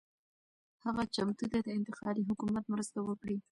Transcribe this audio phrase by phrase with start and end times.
[0.85, 3.37] هغه چمتو دی د انتقالي حکومت مرسته وکړي.